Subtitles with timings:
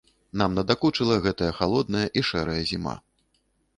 [0.41, 2.95] Нам надакучыла гэтая халодная і шэрая зіма.